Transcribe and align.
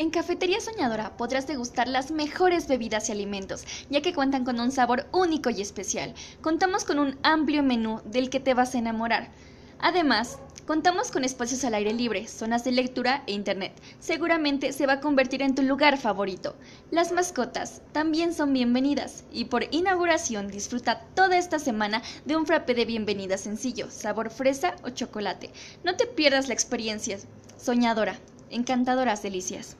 En 0.00 0.08
Cafetería 0.08 0.62
Soñadora 0.62 1.14
podrás 1.18 1.46
degustar 1.46 1.86
las 1.86 2.10
mejores 2.10 2.68
bebidas 2.68 3.10
y 3.10 3.12
alimentos, 3.12 3.66
ya 3.90 4.00
que 4.00 4.14
cuentan 4.14 4.46
con 4.46 4.58
un 4.58 4.72
sabor 4.72 5.06
único 5.12 5.50
y 5.50 5.60
especial. 5.60 6.14
Contamos 6.40 6.84
con 6.84 6.98
un 6.98 7.18
amplio 7.22 7.62
menú 7.62 8.00
del 8.06 8.30
que 8.30 8.40
te 8.40 8.54
vas 8.54 8.74
a 8.74 8.78
enamorar. 8.78 9.30
Además, 9.78 10.38
contamos 10.66 11.10
con 11.10 11.22
espacios 11.22 11.64
al 11.64 11.74
aire 11.74 11.92
libre, 11.92 12.26
zonas 12.28 12.64
de 12.64 12.72
lectura 12.72 13.24
e 13.26 13.32
internet. 13.32 13.74
Seguramente 13.98 14.72
se 14.72 14.86
va 14.86 14.94
a 14.94 15.00
convertir 15.00 15.42
en 15.42 15.54
tu 15.54 15.60
lugar 15.60 15.98
favorito. 15.98 16.56
Las 16.90 17.12
mascotas 17.12 17.82
también 17.92 18.32
son 18.32 18.54
bienvenidas 18.54 19.24
y 19.30 19.44
por 19.44 19.66
inauguración 19.70 20.48
disfruta 20.48 21.02
toda 21.14 21.36
esta 21.36 21.58
semana 21.58 22.00
de 22.24 22.36
un 22.36 22.46
frappé 22.46 22.72
de 22.72 22.86
bienvenida 22.86 23.36
sencillo, 23.36 23.90
sabor 23.90 24.30
fresa 24.30 24.76
o 24.82 24.88
chocolate. 24.88 25.50
No 25.84 25.96
te 25.96 26.06
pierdas 26.06 26.48
la 26.48 26.54
experiencia. 26.54 27.18
Soñadora, 27.58 28.18
encantadoras 28.50 29.22
delicias. 29.22 29.76